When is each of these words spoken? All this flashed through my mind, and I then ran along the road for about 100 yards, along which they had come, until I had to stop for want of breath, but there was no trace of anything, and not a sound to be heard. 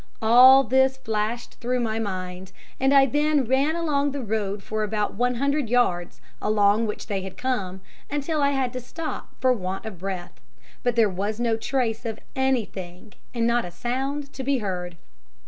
All 0.19 0.63
this 0.63 0.97
flashed 0.97 1.59
through 1.61 1.79
my 1.79 1.99
mind, 1.99 2.51
and 2.79 2.91
I 2.91 3.05
then 3.05 3.45
ran 3.45 3.75
along 3.75 4.13
the 4.13 4.23
road 4.23 4.63
for 4.63 4.81
about 4.81 5.13
100 5.13 5.69
yards, 5.69 6.19
along 6.41 6.87
which 6.87 7.05
they 7.05 7.21
had 7.21 7.37
come, 7.37 7.81
until 8.09 8.41
I 8.41 8.49
had 8.49 8.73
to 8.73 8.79
stop 8.79 9.27
for 9.39 9.53
want 9.53 9.85
of 9.85 9.99
breath, 9.99 10.41
but 10.81 10.95
there 10.95 11.07
was 11.07 11.39
no 11.39 11.55
trace 11.55 12.03
of 12.03 12.17
anything, 12.35 13.13
and 13.35 13.45
not 13.45 13.63
a 13.63 13.69
sound 13.69 14.33
to 14.33 14.43
be 14.43 14.57
heard. 14.57 14.97